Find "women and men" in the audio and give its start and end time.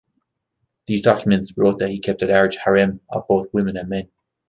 3.53-4.09